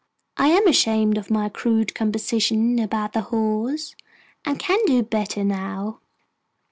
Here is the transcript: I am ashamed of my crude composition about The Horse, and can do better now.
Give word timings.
I 0.35 0.47
am 0.47 0.65
ashamed 0.67 1.19
of 1.19 1.29
my 1.29 1.47
crude 1.47 1.93
composition 1.93 2.79
about 2.79 3.13
The 3.13 3.21
Horse, 3.21 3.93
and 4.43 4.57
can 4.57 4.79
do 4.87 5.03
better 5.03 5.43
now. 5.43 5.99